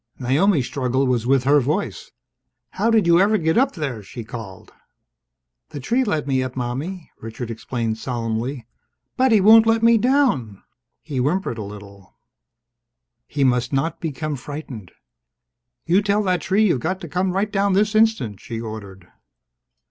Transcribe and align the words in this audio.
Naomi's 0.17 0.65
struggle 0.65 1.05
was 1.05 1.27
with 1.27 1.43
her 1.43 1.59
voice. 1.59 2.09
"How 2.71 2.89
did 2.89 3.05
you 3.05 3.19
ever 3.19 3.37
get 3.37 3.55
up 3.55 3.73
there?" 3.73 4.01
she 4.01 4.23
called. 4.23 4.73
"The 5.69 5.79
tree 5.79 6.03
let 6.03 6.25
me 6.25 6.41
up, 6.41 6.55
Mommie," 6.55 7.11
Richard 7.19 7.51
explained 7.51 7.99
solemnly, 7.99 8.65
"but 9.15 9.31
he 9.31 9.39
won't 9.39 9.67
let 9.67 9.83
me 9.83 9.99
down!" 9.99 10.63
He 11.03 11.17
whimpered 11.19 11.59
a 11.59 11.63
little. 11.63 12.17
He 13.27 13.43
must 13.43 13.71
not 13.73 14.01
become 14.01 14.35
frightened! 14.37 14.91
"You 15.85 16.01
tell 16.01 16.23
that 16.23 16.41
tree 16.41 16.65
you've 16.65 16.79
got 16.79 16.99
to 17.01 17.07
come 17.07 17.33
right 17.33 17.51
down 17.51 17.73
this 17.73 17.93
instant!" 17.93 18.39
she 18.39 18.59
ordered. 18.59 19.07